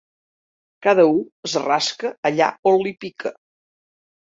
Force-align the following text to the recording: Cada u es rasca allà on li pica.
Cada 0.87 1.05
u 1.11 1.21
es 1.51 1.55
rasca 1.67 2.13
allà 2.33 2.51
on 2.75 2.85
li 2.89 2.99
pica. 3.05 3.39